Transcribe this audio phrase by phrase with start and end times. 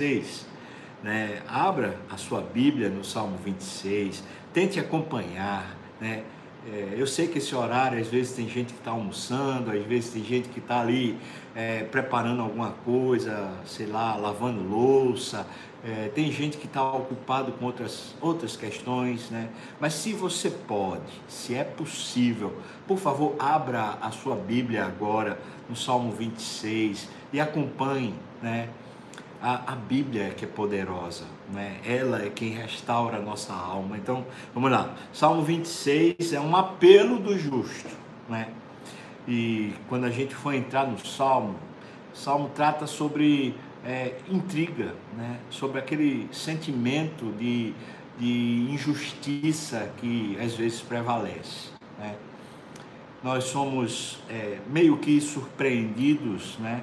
[0.00, 0.46] 26,
[1.02, 1.42] né?
[1.46, 6.24] abra a sua Bíblia no Salmo 26, tente acompanhar, né?
[6.70, 10.10] É, eu sei que esse horário, às vezes tem gente que está almoçando, às vezes
[10.10, 11.18] tem gente que está ali
[11.54, 15.46] é, preparando alguma coisa, sei lá, lavando louça,
[15.82, 19.48] é, tem gente que está ocupado com outras, outras questões, né?
[19.80, 22.54] Mas se você pode, se é possível,
[22.86, 28.68] por favor, abra a sua Bíblia agora no Salmo 26 e acompanhe, né?
[29.42, 31.80] A, a Bíblia é que é poderosa, né?
[31.84, 33.96] Ela é quem restaura a nossa alma.
[33.96, 34.94] Então, vamos lá.
[35.12, 37.88] Salmo 26 é um apelo do justo,
[38.28, 38.48] né?
[39.26, 41.56] E quando a gente for entrar no Salmo,
[42.12, 45.38] o Salmo trata sobre é, intriga, né?
[45.48, 47.72] sobre aquele sentimento de,
[48.18, 51.70] de injustiça que às vezes prevalece.
[51.98, 52.14] Né?
[53.22, 56.82] Nós somos é, meio que surpreendidos né?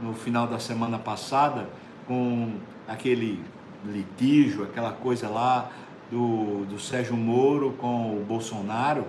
[0.00, 1.68] no final da semana passada
[2.06, 2.54] com
[2.86, 3.42] aquele
[3.84, 5.70] litígio, aquela coisa lá
[6.10, 9.04] do, do Sérgio Moro com o Bolsonaro.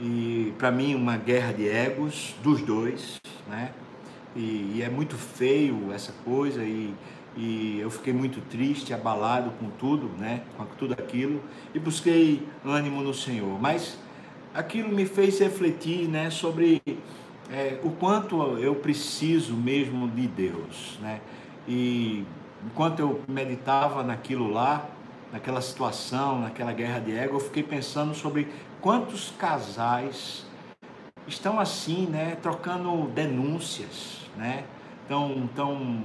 [0.00, 3.70] E para mim, uma guerra de egos dos dois, né?
[4.34, 6.92] E, e, é muito feio essa coisa e,
[7.36, 10.42] e eu fiquei muito triste, abalado com tudo, né?
[10.56, 11.40] Com tudo aquilo
[11.72, 13.60] e busquei ânimo no Senhor.
[13.60, 13.96] Mas
[14.52, 16.30] aquilo me fez refletir, né?
[16.30, 16.82] Sobre
[17.48, 21.20] é, o quanto eu preciso mesmo de Deus, né?
[21.66, 22.24] E
[22.66, 24.86] enquanto eu meditava naquilo lá,
[25.32, 28.48] naquela situação, naquela guerra de ego, eu fiquei pensando sobre
[28.80, 30.46] quantos casais
[31.26, 32.36] estão assim, né?
[32.42, 34.64] Trocando denúncias né?
[35.02, 36.02] Estão, estão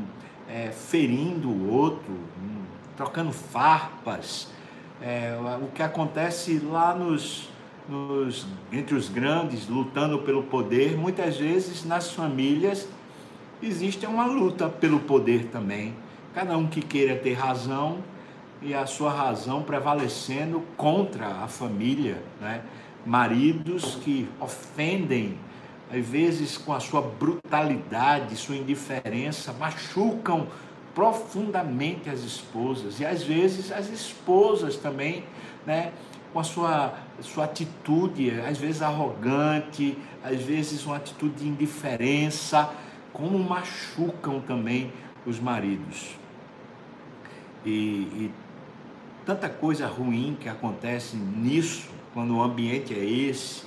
[0.47, 2.17] é, ferindo o outro,
[2.95, 4.49] trocando farpas.
[5.01, 7.49] É, o que acontece lá nos,
[7.87, 12.87] nos, entre os grandes, lutando pelo poder, muitas vezes nas famílias
[13.61, 15.93] existe uma luta pelo poder também.
[16.33, 17.97] Cada um que queira ter razão
[18.61, 22.61] e a sua razão prevalecendo contra a família, né?
[23.05, 25.37] maridos que ofendem
[25.91, 30.47] às vezes com a sua brutalidade, sua indiferença, machucam
[30.93, 35.23] profundamente as esposas e às vezes as esposas também,
[35.65, 35.91] né,
[36.31, 42.69] com a sua, sua atitude, às vezes arrogante, às vezes uma atitude de indiferença,
[43.19, 44.93] como machucam também
[45.25, 46.15] os maridos.
[47.65, 48.31] E, e
[49.25, 53.63] tanta coisa ruim que acontece nisso, quando o ambiente é esse,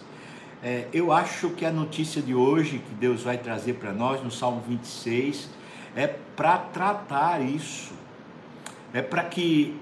[0.62, 4.30] é, eu acho que a notícia de hoje que Deus vai trazer para nós no
[4.30, 5.50] Salmo 26
[5.94, 7.92] é para tratar isso,
[8.94, 9.78] é para que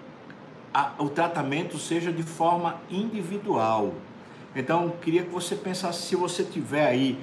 [0.74, 3.94] a, o tratamento seja de forma individual.
[4.56, 7.16] Então, queria que você pensasse se você tiver aí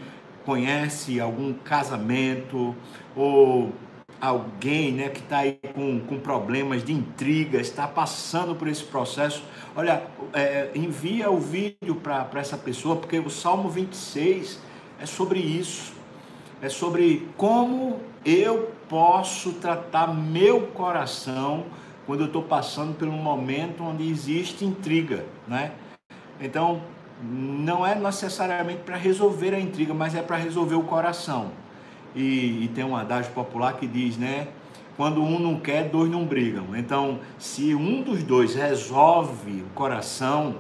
[0.47, 2.73] conhece algum casamento
[3.13, 3.73] ou
[4.21, 9.43] alguém né, que está aí com, com problemas de intriga, está passando por esse processo,
[9.75, 14.57] olha, é, envia o vídeo para essa pessoa, porque o Salmo 26
[15.01, 15.91] é sobre isso.
[16.61, 21.65] É sobre como eu posso tratar meu coração
[22.05, 25.73] quando eu estou passando por um momento onde existe intriga, né?
[26.39, 26.81] Então,
[27.21, 31.51] não é necessariamente para resolver a intriga, mas é para resolver o coração.
[32.15, 34.47] E, e tem um adágio popular que diz, né?
[34.95, 36.75] Quando um não quer, dois não brigam.
[36.75, 40.55] Então, se um dos dois resolve o coração,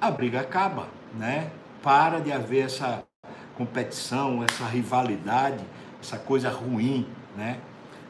[0.00, 0.88] a briga acaba,
[1.18, 1.50] né?
[1.82, 3.04] Para de haver essa
[3.56, 5.64] competição, essa rivalidade,
[6.00, 7.06] essa coisa ruim,
[7.36, 7.58] né?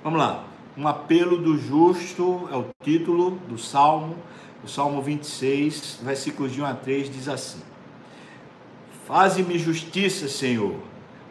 [0.03, 0.45] Vamos lá.
[0.77, 4.17] Um apelo do justo é o título do Salmo.
[4.65, 7.61] O Salmo 26, versículos de 1 a 3 diz assim:
[9.07, 10.81] Faze-me justiça, Senhor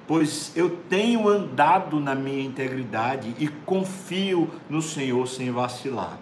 [0.08, 6.18] pois eu tenho andado na minha integridade e confio no Senhor sem vacilar.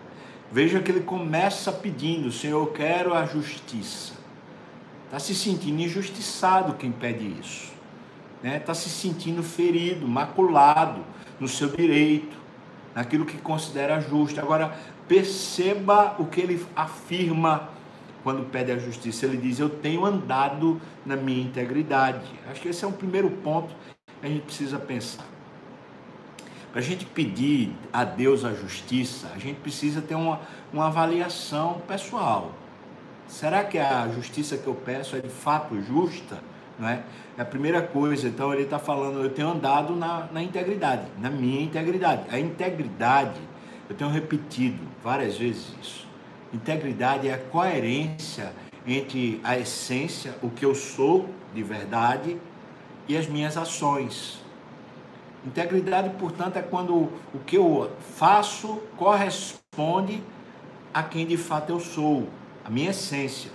[0.51, 4.13] Veja que ele começa pedindo: Senhor, eu quero a justiça.
[5.05, 7.71] Está se sentindo injustiçado quem pede isso.
[8.37, 8.59] Está né?
[8.59, 11.01] Tá se sentindo ferido, maculado
[11.39, 12.35] no seu direito,
[12.95, 14.39] naquilo que considera justo.
[14.39, 14.75] Agora,
[15.07, 17.69] perceba o que ele afirma
[18.23, 22.25] quando pede a justiça, ele diz: Eu tenho andado na minha integridade.
[22.49, 23.75] Acho que esse é um primeiro ponto
[24.21, 25.25] que a gente precisa pensar.
[26.71, 30.39] Para a gente pedir a Deus a justiça, a gente precisa ter uma,
[30.71, 32.51] uma avaliação pessoal.
[33.27, 36.39] Será que a justiça que eu peço é de fato justa?
[36.79, 37.03] Não é?
[37.37, 41.29] é a primeira coisa, então ele está falando, eu tenho andado na, na integridade, na
[41.29, 42.23] minha integridade.
[42.31, 43.39] A integridade,
[43.89, 46.03] eu tenho repetido várias vezes isso
[46.53, 48.53] Integridade é a coerência
[48.85, 52.37] entre a essência, o que eu sou de verdade,
[53.07, 54.39] e as minhas ações.
[55.45, 56.93] Integridade, portanto, é quando
[57.33, 60.21] o que eu faço corresponde
[60.93, 62.29] a quem de fato eu sou,
[62.63, 63.51] a minha essência.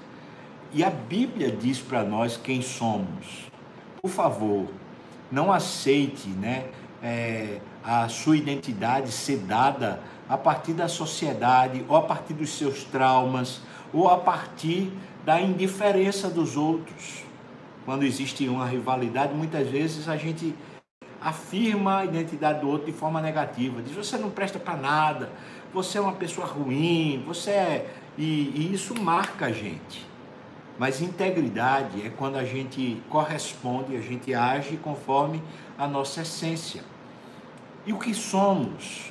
[0.72, 3.48] E a Bíblia diz para nós quem somos.
[4.02, 4.68] Por favor,
[5.30, 6.66] não aceite né,
[7.00, 12.84] é, a sua identidade ser dada a partir da sociedade, ou a partir dos seus
[12.84, 13.60] traumas,
[13.92, 14.92] ou a partir
[15.24, 17.24] da indiferença dos outros.
[17.84, 20.54] Quando existe uma rivalidade, muitas vezes a gente
[21.20, 23.80] afirma a identidade do outro de forma negativa.
[23.82, 25.30] Diz: você não presta para nada,
[25.72, 27.94] você é uma pessoa ruim, você é.
[28.16, 30.06] E, e isso marca a gente.
[30.78, 35.42] Mas integridade é quando a gente corresponde, a gente age conforme
[35.76, 36.82] a nossa essência.
[37.84, 39.10] E o que somos?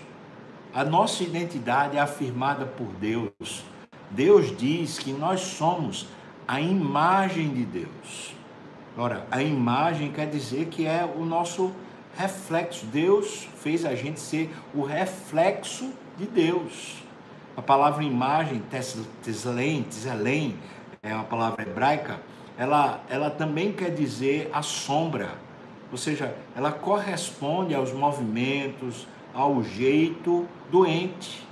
[0.77, 3.63] A nossa identidade é afirmada por Deus.
[4.11, 6.05] Deus diz que nós somos
[6.47, 8.35] a imagem de Deus.
[8.95, 11.73] Ora, a imagem quer dizer que é o nosso
[12.15, 12.85] reflexo.
[12.85, 16.97] Deus fez a gente ser o reflexo de Deus.
[17.55, 18.61] A palavra imagem,
[19.23, 20.55] teslen, teselen,
[21.01, 22.19] é uma palavra hebraica,
[22.55, 25.39] ela, ela também quer dizer a sombra.
[25.91, 31.45] Ou seja, ela corresponde aos movimentos, ao jeito doente.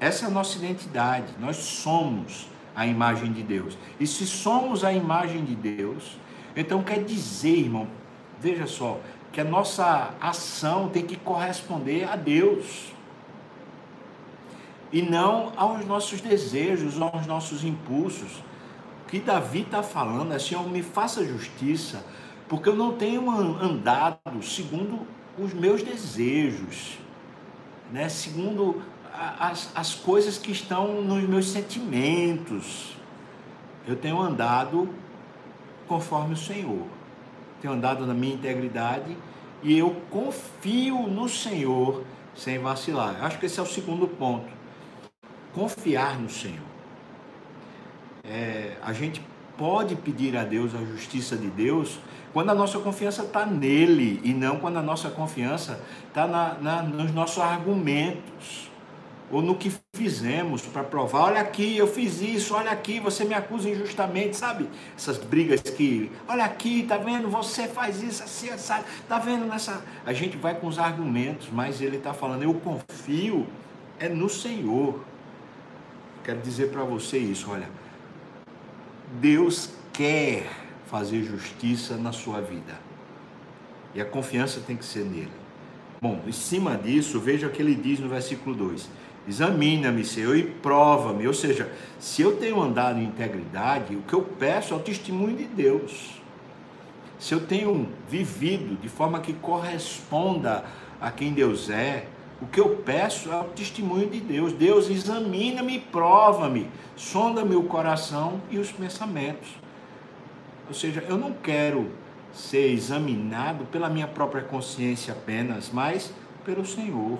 [0.00, 1.34] Essa é a nossa identidade.
[1.38, 3.78] Nós somos a imagem de Deus.
[3.98, 6.18] E se somos a imagem de Deus,
[6.56, 7.86] então quer dizer, irmão,
[8.40, 9.00] veja só,
[9.32, 12.92] que a nossa ação tem que corresponder a Deus
[14.92, 18.38] e não aos nossos desejos, aos nossos impulsos.
[19.02, 22.04] O que Davi está falando é: Senhor, me faça justiça,
[22.48, 25.04] porque eu não tenho andado segundo
[25.38, 26.98] os meus desejos,
[27.92, 28.08] né?
[28.08, 28.82] segundo
[29.12, 32.96] as, as coisas que estão nos meus sentimentos.
[33.86, 34.88] Eu tenho andado
[35.86, 36.86] conforme o Senhor
[37.64, 39.16] tenho andado na minha integridade
[39.62, 42.04] e eu confio no Senhor
[42.36, 43.24] sem vacilar.
[43.24, 44.52] Acho que esse é o segundo ponto.
[45.54, 46.60] Confiar no Senhor.
[48.22, 49.22] É, a gente
[49.56, 51.98] pode pedir a Deus a justiça de Deus
[52.32, 56.82] quando a nossa confiança está nele e não quando a nossa confiança está na, na,
[56.82, 58.70] nos nossos argumentos
[59.30, 63.34] ou no que fizemos para provar, olha aqui, eu fiz isso, olha aqui, você me
[63.34, 64.68] acusa injustamente, sabe?
[64.96, 67.28] Essas brigas que, olha aqui, tá vendo?
[67.30, 68.84] Você faz isso assim, sabe?
[69.08, 69.82] Tá vendo nessa.
[70.04, 73.46] A gente vai com os argumentos, mas ele está falando, eu confio
[73.98, 75.00] é no Senhor.
[76.22, 77.68] Quero dizer para você isso, olha.
[79.20, 80.46] Deus quer
[80.86, 82.78] fazer justiça na sua vida.
[83.94, 85.30] E a confiança tem que ser nele.
[86.00, 88.88] Bom, em cima disso, veja o que ele diz no versículo 2
[89.26, 91.26] Examina-me, Senhor, e prova-me.
[91.26, 95.36] Ou seja, se eu tenho andado em integridade, o que eu peço é o testemunho
[95.36, 96.20] de Deus.
[97.18, 100.64] Se eu tenho vivido de forma que corresponda
[101.00, 102.06] a quem Deus é,
[102.44, 104.52] o que eu peço é o testemunho de Deus.
[104.52, 109.48] Deus examina-me prova-me, sonda-me o coração e os pensamentos.
[110.68, 111.90] Ou seja, eu não quero
[112.34, 116.12] ser examinado pela minha própria consciência apenas, mas
[116.44, 117.18] pelo Senhor.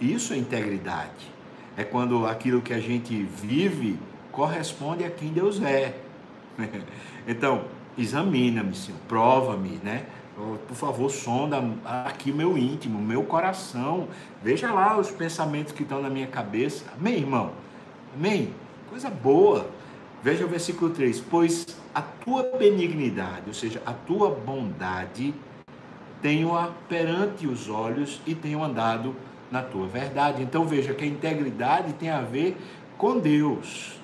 [0.00, 1.30] Isso é integridade.
[1.76, 3.98] É quando aquilo que a gente vive
[4.30, 5.94] corresponde a quem Deus é.
[7.28, 7.66] então,
[7.98, 10.06] examina-me, Senhor, prova-me, né?
[10.34, 14.08] Por favor, sonda aqui meu íntimo, meu coração.
[14.42, 16.86] Veja lá os pensamentos que estão na minha cabeça.
[16.98, 17.52] Amém, irmão?
[18.16, 18.54] Amém?
[18.88, 19.68] Coisa boa.
[20.22, 25.34] Veja o versículo 3: Pois a tua benignidade, ou seja, a tua bondade,
[26.22, 29.14] tenho-a perante os olhos e tenho andado
[29.50, 30.42] na tua verdade.
[30.42, 32.56] Então veja que a integridade tem a ver
[32.96, 34.00] com Deus,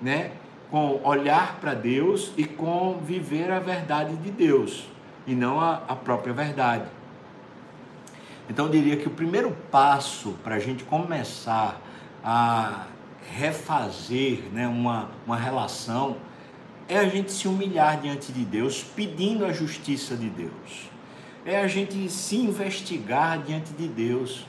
[0.00, 0.32] né?
[0.70, 4.95] Com olhar para Deus e com viver a verdade de Deus
[5.26, 6.84] e não a, a própria verdade.
[8.48, 11.80] Então eu diria que o primeiro passo para a gente começar
[12.22, 12.86] a
[13.34, 16.16] refazer né, uma, uma relação
[16.88, 20.90] é a gente se humilhar diante de Deus, pedindo a justiça de Deus.
[21.44, 24.46] É a gente se investigar diante de Deus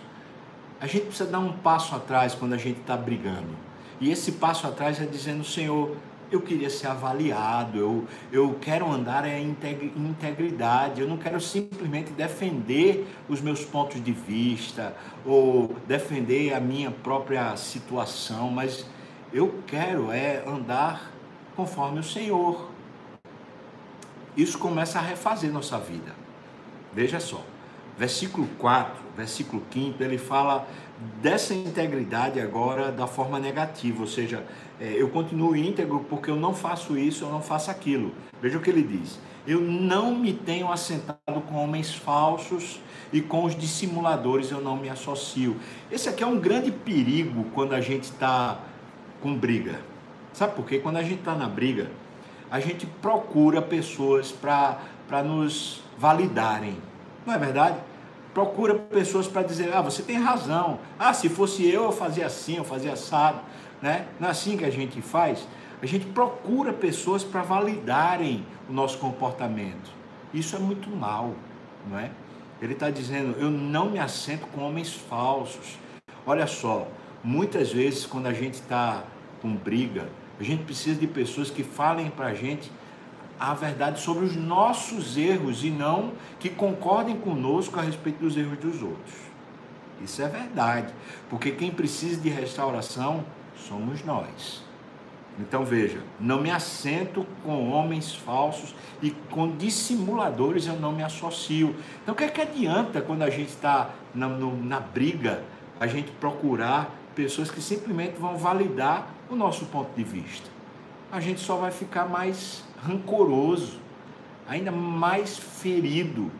[0.79, 3.55] a gente precisa dar um passo atrás quando a gente está brigando.
[3.99, 5.97] E esse passo atrás é dizendo, Senhor,
[6.31, 9.55] eu queria ser avaliado, eu, eu quero andar em
[9.95, 16.91] integridade, eu não quero simplesmente defender os meus pontos de vista ou defender a minha
[16.91, 18.85] própria situação, mas
[19.31, 21.11] eu quero é andar
[21.55, 22.69] conforme o Senhor.
[24.35, 26.13] Isso começa a refazer nossa vida.
[26.93, 27.43] Veja só,
[27.97, 30.67] versículo 4 versículo 5, ele fala
[31.21, 34.45] dessa integridade agora da forma negativa, ou seja,
[34.79, 38.13] é, eu continuo íntegro porque eu não faço isso, eu não faço aquilo.
[38.39, 42.79] Veja o que ele diz: eu não me tenho assentado com homens falsos
[43.11, 45.57] e com os dissimuladores eu não me associo.
[45.91, 48.59] Esse aqui é um grande perigo quando a gente está
[49.21, 49.79] com briga.
[50.31, 50.77] Sabe por quê?
[50.77, 51.89] Quando a gente está na briga,
[52.51, 56.77] a gente procura pessoas para nos validarem.
[57.25, 57.77] Não é verdade?
[58.37, 60.77] Procura pessoas para dizer, ah, você tem razão.
[60.99, 63.39] Ah, se fosse eu, eu fazia assim, eu fazia assado.
[63.81, 64.05] Né?
[64.19, 65.47] Não é assim que a gente faz.
[65.81, 69.89] A gente procura pessoas para validarem o nosso comportamento.
[70.31, 71.33] Isso é muito mal,
[71.89, 72.11] não é?
[72.61, 75.75] Ele está dizendo, eu não me assento com homens falsos.
[76.23, 76.87] Olha só,
[77.23, 79.03] muitas vezes quando a gente está
[79.41, 82.71] com briga, a gente precisa de pessoas que falem para a gente
[83.39, 88.57] a verdade sobre os nossos erros e não que concordem conosco a respeito dos erros
[88.57, 89.15] dos outros.
[90.01, 90.93] Isso é verdade,
[91.29, 93.23] porque quem precisa de restauração
[93.55, 94.63] somos nós.
[95.39, 101.75] Então veja, não me assento com homens falsos e com dissimuladores eu não me associo.
[102.01, 105.43] Então o que é que adianta quando a gente está na, na briga,
[105.79, 110.56] a gente procurar pessoas que simplesmente vão validar o nosso ponto de vista?
[111.11, 113.79] A gente só vai ficar mais rancoroso,
[114.47, 116.31] ainda mais ferido.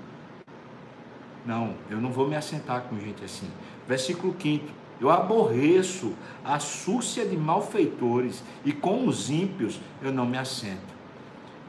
[1.46, 3.50] Não, eu não vou me assentar com gente assim.
[3.88, 10.38] Versículo 5 eu aborreço a súcia de malfeitores e com os ímpios eu não me
[10.38, 10.98] assento.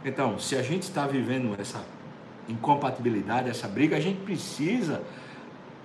[0.05, 1.85] Então, se a gente está vivendo essa
[2.49, 5.03] incompatibilidade, essa briga, a gente precisa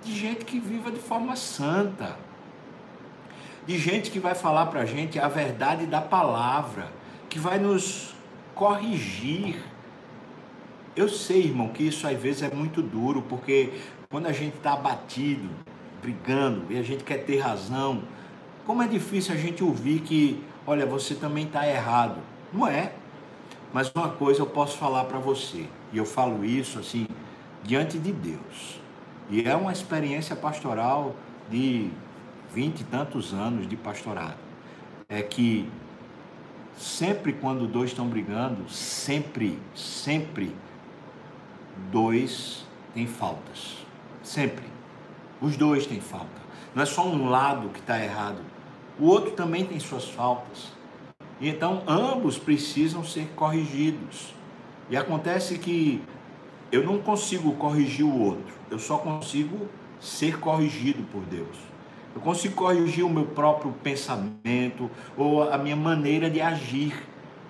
[0.02, 2.16] de gente que viva de forma santa,
[3.66, 6.90] de gente que vai falar para a gente a verdade da palavra,
[7.34, 8.14] que vai nos
[8.54, 9.56] corrigir.
[10.94, 13.72] Eu sei, irmão, que isso às vezes é muito duro, porque
[14.08, 15.48] quando a gente está abatido,
[16.00, 18.04] brigando e a gente quer ter razão,
[18.64, 22.18] como é difícil a gente ouvir que, olha, você também está errado.
[22.52, 22.92] Não é.
[23.72, 27.08] Mas uma coisa eu posso falar para você, e eu falo isso assim,
[27.64, 28.78] diante de Deus.
[29.28, 31.16] E é uma experiência pastoral
[31.50, 31.90] de
[32.54, 34.38] vinte e tantos anos de pastorado.
[35.08, 35.68] É que
[36.76, 40.54] sempre quando dois estão brigando, sempre, sempre
[41.90, 43.76] dois têm faltas.
[44.22, 44.64] Sempre.
[45.40, 46.44] Os dois têm falta.
[46.74, 48.40] Não é só um lado que está errado.
[48.98, 50.72] O outro também tem suas faltas.
[51.40, 54.34] E então ambos precisam ser corrigidos.
[54.88, 56.02] E acontece que
[56.70, 58.54] eu não consigo corrigir o outro.
[58.70, 59.68] Eu só consigo
[60.00, 61.56] ser corrigido por Deus.
[62.14, 66.94] Eu consigo corrigir o meu próprio pensamento ou a minha maneira de agir.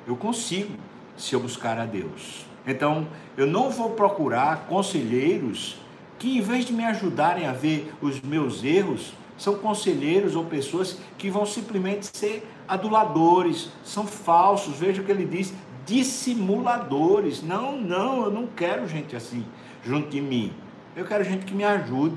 [0.06, 0.72] Eu consigo
[1.16, 2.46] se eu buscar a Deus.
[2.66, 3.06] Então,
[3.36, 5.76] eu não vou procurar conselheiros
[6.18, 10.98] que em vez de me ajudarem a ver os meus erros, são conselheiros ou pessoas
[11.18, 14.78] que vão simplesmente ser aduladores, são falsos.
[14.78, 15.52] Veja o que ele diz:
[15.84, 17.42] dissimuladores.
[17.42, 19.44] Não, não, eu não quero gente assim
[19.84, 20.52] junto de mim.
[20.96, 22.16] Eu quero gente que me ajude.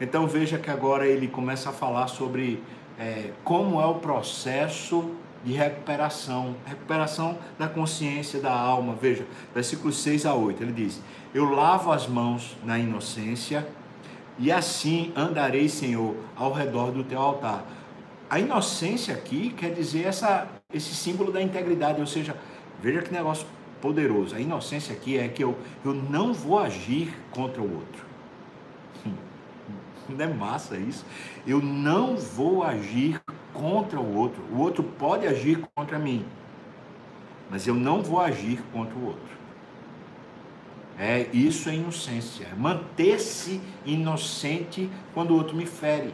[0.00, 2.62] Então veja que agora ele começa a falar sobre
[2.98, 5.10] é, como é o processo
[5.44, 8.94] de recuperação, recuperação da consciência da alma.
[9.00, 11.00] Veja, versículos 6 a 8, ele diz:
[11.34, 13.66] Eu lavo as mãos na inocência,
[14.38, 17.64] e assim andarei, Senhor, ao redor do teu altar.
[18.28, 22.36] A inocência aqui quer dizer essa, esse símbolo da integridade, ou seja,
[22.80, 23.46] veja que negócio
[23.80, 24.34] poderoso.
[24.34, 28.09] A inocência aqui é que eu, eu não vou agir contra o outro.
[30.16, 31.04] Não é massa isso?
[31.46, 33.20] Eu não vou agir
[33.52, 34.42] contra o outro.
[34.52, 36.24] O outro pode agir contra mim,
[37.50, 39.30] mas eu não vou agir contra o outro.
[40.98, 46.12] É isso é inocência, manter-se inocente quando o outro me fere.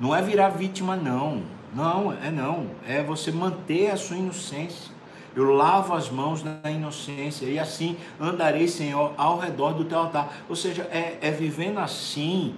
[0.00, 1.42] Não é virar vítima não.
[1.74, 4.90] Não, é não, é você manter a sua inocência.
[5.34, 10.42] Eu lavo as mãos na inocência e assim andarei, Senhor, ao redor do teu altar.
[10.48, 12.54] Ou seja, é, é vivendo assim,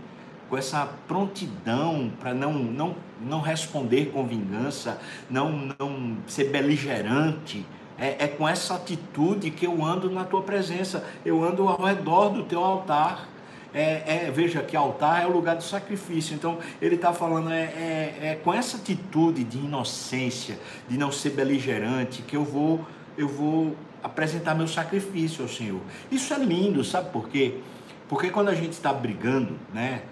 [0.48, 5.00] com essa prontidão para não, não, não responder com vingança,
[5.30, 7.64] não, não ser beligerante.
[7.98, 12.30] É, é com essa atitude que eu ando na tua presença, eu ando ao redor
[12.30, 13.28] do teu altar.
[13.74, 16.34] É, é, veja que altar é o lugar do sacrifício.
[16.34, 21.30] Então ele está falando é, é, é, com essa atitude de inocência, de não ser
[21.30, 22.84] beligerante, que eu vou
[23.16, 25.80] eu vou apresentar meu sacrifício ao Senhor.
[26.10, 27.58] Isso é lindo, sabe por quê?
[28.08, 30.02] Porque quando a gente está brigando, né,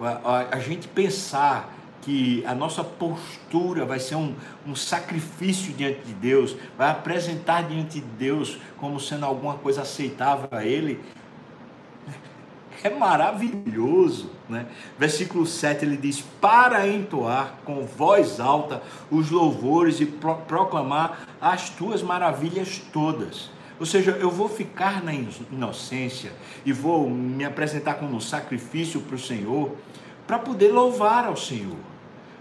[0.00, 4.34] a, a, gente pensar que a nossa postura vai ser um,
[4.66, 10.48] um sacrifício diante de Deus, vai apresentar diante de Deus como sendo alguma coisa aceitável
[10.52, 11.00] a Ele,
[12.82, 14.66] É maravilhoso, né?
[14.98, 21.70] Versículo 7 ele diz: Para entoar com voz alta os louvores e pro proclamar as
[21.70, 23.50] tuas maravilhas todas.
[23.80, 26.32] Ou seja, eu vou ficar na inocência
[26.64, 29.76] e vou me apresentar como um sacrifício para o Senhor,
[30.26, 31.76] para poder louvar ao Senhor,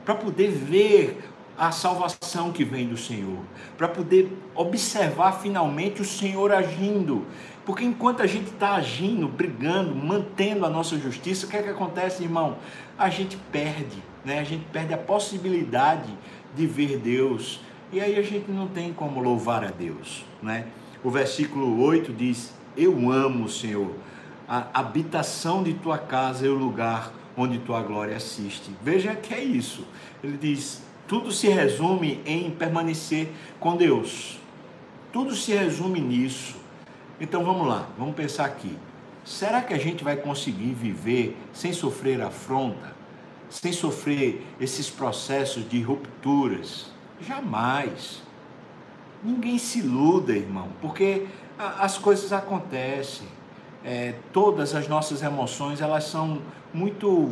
[0.04, 1.20] para poder ver
[1.58, 3.40] a salvação que vem do Senhor,
[3.78, 7.26] para poder observar finalmente o Senhor agindo.
[7.66, 11.70] Porque enquanto a gente está agindo, brigando, mantendo a nossa justiça, o que é que
[11.70, 12.58] acontece, irmão?
[12.98, 14.40] A gente perde, né?
[14.40, 16.14] A gente perde a possibilidade
[16.56, 17.60] de ver Deus.
[17.92, 20.68] E aí a gente não tem como louvar a Deus, né?
[21.04, 23.94] O versículo 8 diz: Eu amo, Senhor,
[24.48, 28.72] a habitação de tua casa é o lugar onde tua glória assiste.
[28.82, 29.86] Veja que é isso.
[30.24, 34.40] Ele diz: tudo se resume em permanecer com Deus.
[35.12, 36.56] Tudo se resume nisso.
[37.20, 38.78] Então vamos lá, vamos pensar aqui.
[39.24, 42.96] Será que a gente vai conseguir viver sem sofrer afronta?
[43.50, 46.92] Sem sofrer esses processos de rupturas?
[47.22, 48.22] Jamais.
[49.24, 51.26] Ninguém se iluda, irmão, porque
[51.58, 53.28] as coisas acontecem.
[53.84, 56.42] É, todas as nossas emoções elas são
[56.74, 57.32] muito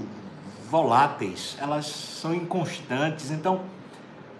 [0.69, 3.31] voláteis, elas são inconstantes.
[3.31, 3.61] Então,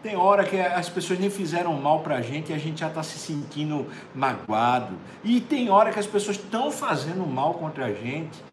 [0.01, 2.87] tem hora que as pessoas nem fizeram mal para a gente e a gente já
[2.87, 4.95] está se sentindo magoado.
[5.23, 8.43] E tem hora que as pessoas estão fazendo mal contra a gente.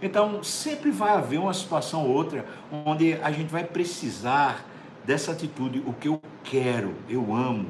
[0.00, 2.46] Então, sempre vai haver uma situação ou outra
[2.86, 4.64] onde a gente vai precisar
[5.04, 5.82] dessa atitude.
[5.84, 7.66] O que eu quero, eu amo,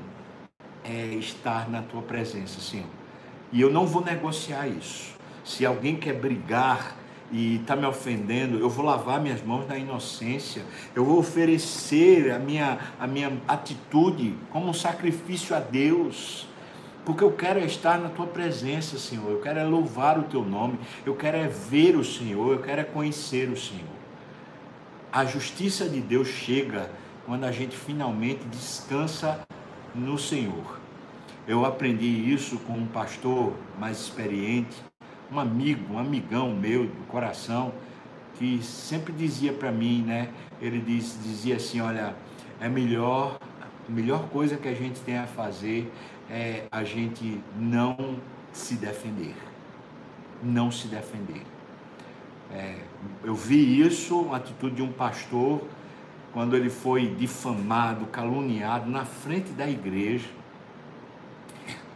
[0.84, 2.86] é estar na tua presença, Senhor.
[3.50, 5.14] E eu não vou negociar isso.
[5.44, 6.94] Se alguém quer brigar
[7.32, 10.62] e está me ofendendo, eu vou lavar minhas mãos na inocência,
[10.94, 16.48] eu vou oferecer a minha, a minha atitude como um sacrifício a Deus,
[17.04, 20.78] porque eu quero estar na tua presença, Senhor, eu quero é louvar o teu nome,
[21.06, 24.00] eu quero é ver o Senhor, eu quero é conhecer o Senhor.
[25.12, 26.90] A justiça de Deus chega
[27.26, 29.40] quando a gente finalmente descansa
[29.94, 30.78] no Senhor.
[31.48, 34.76] Eu aprendi isso com um pastor mais experiente,
[35.32, 37.72] um amigo, um amigão meu do coração,
[38.36, 40.30] que sempre dizia para mim, né?
[40.60, 42.14] Ele diz, dizia assim, olha,
[42.60, 45.90] é melhor, a melhor coisa que a gente tem a fazer
[46.28, 48.16] é a gente não
[48.52, 49.34] se defender.
[50.42, 51.42] Não se defender.
[52.52, 52.76] É,
[53.22, 55.62] eu vi isso, uma atitude de um pastor,
[56.32, 60.28] quando ele foi difamado, caluniado na frente da igreja.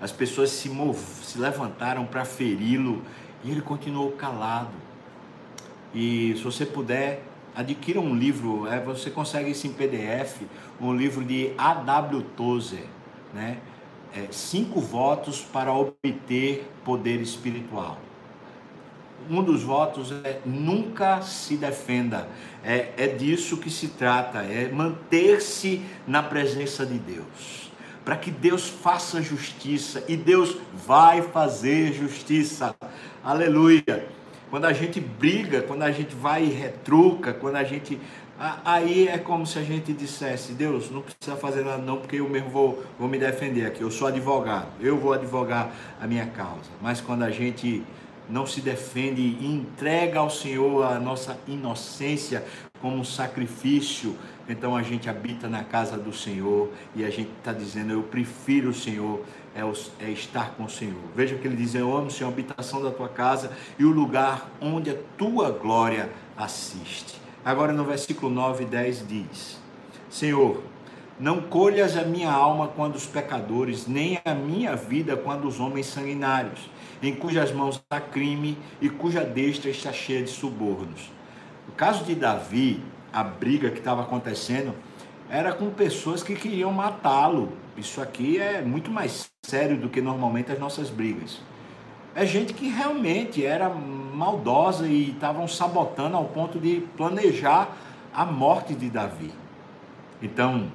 [0.00, 0.96] As pessoas se, mov...
[0.96, 3.02] se levantaram para feri-lo
[3.44, 4.72] e ele continuou calado.
[5.94, 7.22] E se você puder,
[7.54, 10.42] adquira um livro, é, você consegue isso em PDF,
[10.80, 12.22] um livro de A.W.
[12.36, 12.86] Tozer,
[13.32, 13.58] né?
[14.16, 17.98] É, cinco votos para obter poder espiritual.
[19.28, 22.28] Um dos votos é nunca se defenda.
[22.62, 27.72] É, é disso que se trata, é manter-se na presença de Deus.
[28.04, 32.76] Para que Deus faça justiça e Deus vai fazer justiça.
[33.24, 34.06] Aleluia.
[34.50, 37.98] Quando a gente briga, quando a gente vai e retruca, quando a gente.
[38.62, 42.28] Aí é como se a gente dissesse: Deus, não precisa fazer nada, não, porque eu
[42.28, 43.80] mesmo vou, vou me defender aqui.
[43.80, 46.70] Eu sou advogado, eu vou advogar a minha causa.
[46.82, 47.82] Mas quando a gente
[48.28, 52.44] não se defende e entrega ao Senhor a nossa inocência
[52.78, 54.14] como sacrifício,
[54.46, 58.68] então a gente habita na casa do Senhor e a gente está dizendo: Eu prefiro
[58.68, 61.00] o Senhor é, o, é estar com o Senhor.
[61.14, 64.50] Veja que ele diz: Eu amo, Senhor, a habitação da tua casa e o lugar
[64.60, 67.20] onde a tua glória assiste.
[67.44, 69.58] Agora no versículo 9 e 10 diz:
[70.08, 70.62] Senhor,
[71.18, 75.86] não colhas a minha alma quando os pecadores, nem a minha vida quando os homens
[75.86, 76.68] sanguinários,
[77.02, 81.12] em cujas mãos há crime e cuja destra está cheia de subornos.
[81.68, 84.74] No caso de Davi, a briga que estava acontecendo
[85.30, 87.52] era com pessoas que queriam matá-lo.
[87.76, 91.40] Isso aqui é muito mais sério do que normalmente as nossas brigas.
[92.14, 97.76] É gente que realmente era maldosa e estavam sabotando ao ponto de planejar
[98.14, 99.32] a morte de Davi.
[100.22, 100.70] Então,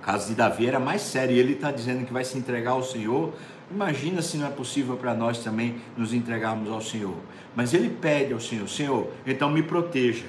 [0.00, 1.36] o caso de Davi era mais sério.
[1.36, 3.34] Ele está dizendo que vai se entregar ao Senhor.
[3.70, 7.16] Imagina se não é possível para nós também nos entregarmos ao Senhor.
[7.54, 10.24] Mas ele pede ao Senhor: Senhor, então me proteja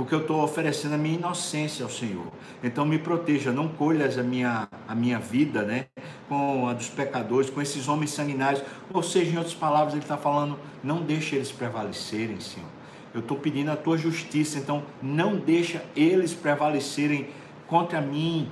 [0.00, 2.24] porque eu estou oferecendo a minha inocência ao Senhor.
[2.64, 5.88] Então me proteja, não colhas a minha, a minha vida, né?
[6.26, 8.62] Com a dos pecadores, com esses homens sanguinários.
[8.94, 12.66] Ou seja, em outras palavras, ele está falando, não deixe eles prevalecerem, Senhor.
[13.12, 17.28] Eu estou pedindo a tua justiça, então não deixa eles prevalecerem
[17.66, 18.48] contra mim.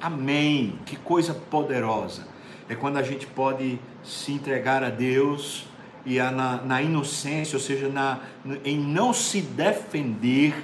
[0.00, 0.78] Amém.
[0.86, 2.28] Que coisa poderosa.
[2.68, 5.66] É quando a gente pode se entregar a Deus
[6.04, 8.20] e na, na, inocência, ou seja, na,
[8.64, 10.54] em não se defender,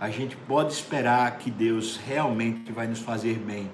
[0.00, 3.70] a gente pode esperar que Deus realmente vai nos fazer bem.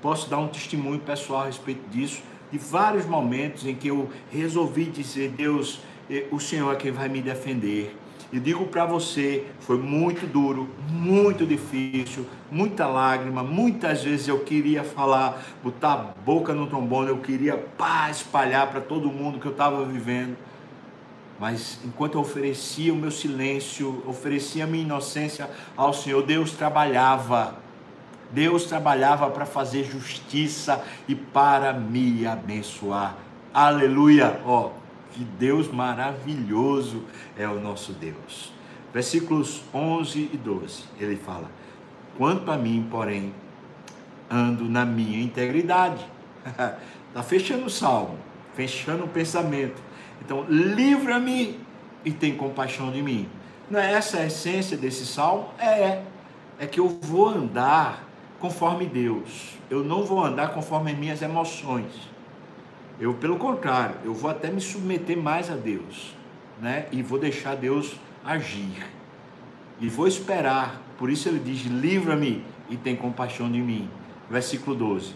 [0.00, 4.84] Posso dar um testemunho pessoal a respeito disso, de vários momentos em que eu resolvi
[4.84, 7.96] dizer: Deus, eh, o Senhor é quem vai me defender.
[8.32, 13.42] E digo para você, foi muito duro, muito difícil, muita lágrima.
[13.42, 18.80] Muitas vezes eu queria falar, botar a boca no trombone, eu queria pá, espalhar para
[18.80, 20.36] todo mundo que eu estava vivendo.
[21.38, 27.56] Mas enquanto eu oferecia o meu silêncio, oferecia a minha inocência ao Senhor, Deus trabalhava.
[28.32, 33.16] Deus trabalhava para fazer justiça e para me abençoar.
[33.54, 34.40] Aleluia!
[34.44, 34.85] Ó, oh,
[35.16, 37.02] que Deus maravilhoso
[37.38, 38.52] é o nosso Deus.
[38.92, 41.50] Versículos 11 e 12, ele fala:
[42.18, 43.32] Quanto a mim, porém,
[44.30, 46.04] ando na minha integridade.
[47.08, 48.18] Está fechando o salmo,
[48.54, 49.80] fechando o pensamento.
[50.20, 51.58] Então, livra-me
[52.04, 53.28] e tem compaixão de mim.
[53.70, 55.48] Não é essa a essência desse salmo?
[55.58, 56.02] É.
[56.58, 58.04] É que eu vou andar
[58.38, 59.56] conforme Deus.
[59.70, 62.15] Eu não vou andar conforme as minhas emoções.
[62.98, 66.14] Eu, pelo contrário, eu vou até me submeter mais a Deus,
[66.60, 66.86] né?
[66.90, 68.86] E vou deixar Deus agir.
[69.78, 70.80] E vou esperar.
[70.96, 73.90] Por isso ele diz: livra-me e tem compaixão de mim.
[74.30, 75.14] Versículo 12.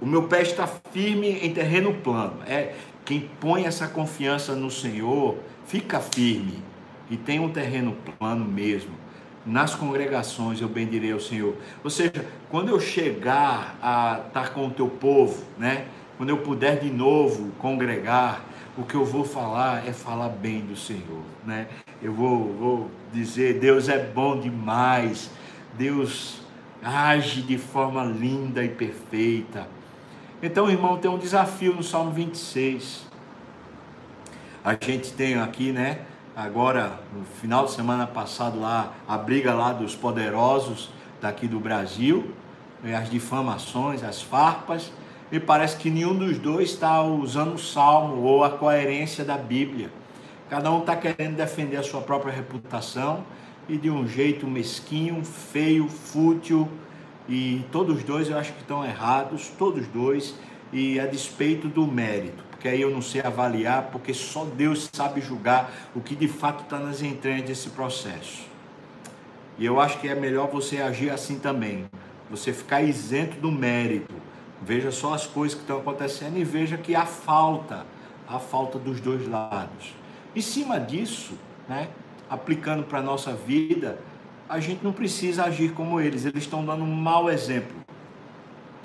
[0.00, 2.38] O meu pé está firme em terreno plano.
[2.46, 2.74] É
[3.04, 6.62] quem põe essa confiança no Senhor, fica firme
[7.10, 8.92] e tem um terreno plano mesmo.
[9.46, 11.54] Nas congregações eu bendirei ao Senhor.
[11.82, 15.86] Ou seja, quando eu chegar a estar com o teu povo, né?
[16.18, 18.44] Quando eu puder de novo congregar,
[18.76, 21.68] o que eu vou falar é falar bem do Senhor, né?
[22.02, 25.30] Eu vou, vou dizer, Deus é bom demais,
[25.74, 26.40] Deus
[26.82, 29.68] age de forma linda e perfeita.
[30.42, 33.06] Então, irmão, tem um desafio no Salmo 26.
[34.64, 36.00] A gente tem aqui, né?
[36.34, 42.32] Agora, no final de semana passado lá, a briga lá dos poderosos daqui do Brasil,
[42.96, 44.92] as difamações, as farpas
[45.30, 49.90] me parece que nenhum dos dois está usando o salmo ou a coerência da Bíblia.
[50.48, 53.24] Cada um está querendo defender a sua própria reputação
[53.68, 56.66] e de um jeito mesquinho, feio, fútil.
[57.28, 60.34] E todos dois eu acho que estão errados, todos dois,
[60.72, 65.20] e a despeito do mérito, porque aí eu não sei avaliar, porque só Deus sabe
[65.20, 68.46] julgar o que de fato está nas entranhas desse processo.
[69.58, 71.86] E eu acho que é melhor você agir assim também,
[72.30, 74.14] você ficar isento do mérito
[74.60, 77.86] Veja só as coisas que estão acontecendo e veja que há falta,
[78.28, 79.94] há falta dos dois lados.
[80.34, 81.34] Em cima disso,
[81.68, 81.88] né,
[82.28, 83.98] aplicando para a nossa vida,
[84.48, 87.76] a gente não precisa agir como eles, eles estão dando um mau exemplo.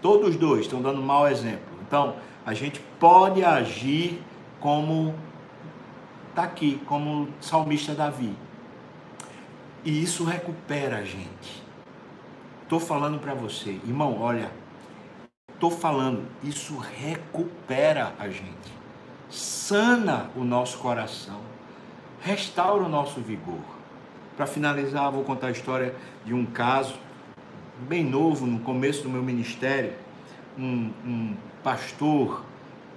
[0.01, 1.73] Todos os dois estão dando um mau exemplo.
[1.87, 4.21] Então, a gente pode agir
[4.59, 5.15] como
[6.29, 8.35] está aqui, como o salmista Davi.
[9.85, 11.63] E isso recupera a gente.
[12.63, 14.51] Estou falando para você, irmão, olha,
[15.63, 18.73] estou falando, isso recupera a gente,
[19.29, 21.39] sana o nosso coração,
[22.19, 23.63] restaura o nosso vigor.
[24.35, 25.95] Para finalizar, vou contar a história
[26.25, 26.95] de um caso
[27.87, 29.93] bem novo, no começo do meu ministério.
[30.59, 32.43] Um, um pastor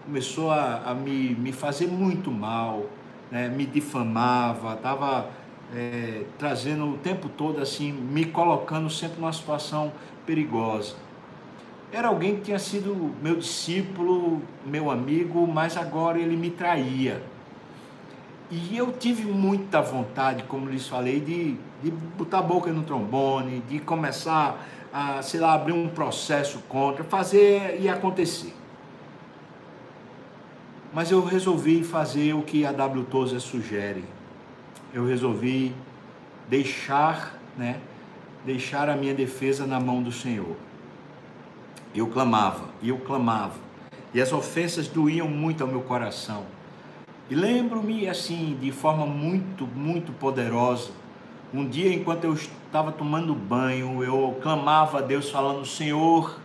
[0.04, 2.86] começou a, a, me, me fazer muito mal,
[3.30, 3.48] né?
[3.48, 5.30] me difamava, estava
[5.72, 9.92] é, trazendo o tempo todo assim, me colocando sempre numa situação
[10.26, 11.05] perigosa.
[11.92, 17.22] Era alguém que tinha sido meu discípulo, meu amigo, mas agora ele me traía.
[18.50, 23.62] E eu tive muita vontade, como lhes falei, de, de botar a boca no trombone,
[23.68, 28.54] de começar a, sei lá, abrir um processo contra, fazer e acontecer.
[30.92, 33.04] Mas eu resolvi fazer o que a W.
[33.04, 34.04] Tozer sugere.
[34.94, 35.74] Eu resolvi
[36.48, 37.80] deixar, né,
[38.44, 40.56] deixar a minha defesa na mão do Senhor.
[41.98, 43.58] Eu clamava, e eu clamava.
[44.12, 46.44] E as ofensas doíam muito ao meu coração.
[47.30, 50.90] E lembro-me assim, de forma muito, muito poderosa.
[51.52, 56.38] Um dia, enquanto eu estava tomando banho, eu clamava a Deus, falando: Senhor,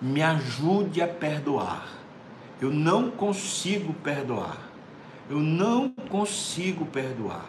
[0.00, 1.86] me ajude a perdoar.
[2.60, 4.58] Eu não consigo perdoar.
[5.28, 7.46] Eu não consigo perdoar.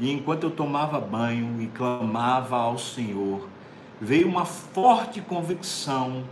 [0.00, 3.48] E enquanto eu tomava banho e clamava ao Senhor,
[4.00, 6.24] veio uma forte convicção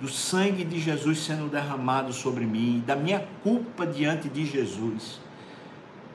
[0.00, 5.20] do sangue de Jesus sendo derramado sobre mim, da minha culpa diante de Jesus.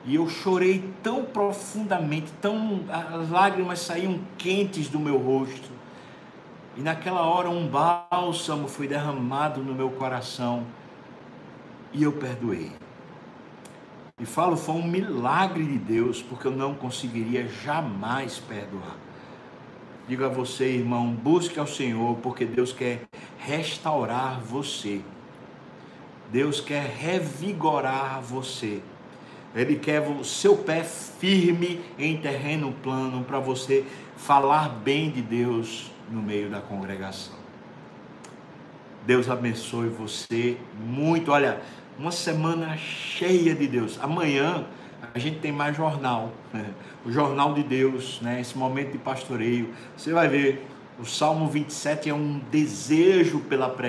[0.06, 5.70] E eu chorei tão profundamente, tão as lágrimas saíam quentes do meu rosto.
[6.76, 10.64] E naquela hora um bálsamo foi derramado no meu coração
[11.92, 12.72] e eu perdoei.
[14.20, 18.96] E falo, foi um milagre de Deus, porque eu não conseguiria jamais perdoar.
[20.06, 23.02] Diga a você, irmão, busque ao Senhor, porque Deus quer
[23.38, 25.00] restaurar você.
[26.30, 28.82] Deus quer revigorar você.
[29.54, 33.84] Ele quer o seu pé firme em terreno plano para você
[34.16, 37.36] falar bem de Deus no meio da congregação.
[39.06, 41.30] Deus abençoe você muito.
[41.30, 41.60] Olha,
[41.98, 43.98] uma semana cheia de Deus.
[44.02, 44.66] Amanhã
[45.12, 46.66] a gente tem mais jornal, né?
[47.04, 48.40] o jornal de Deus, né?
[48.40, 49.70] esse momento de pastoreio.
[49.96, 50.66] Você vai ver,
[50.98, 53.82] o Salmo 27 é um desejo pela presença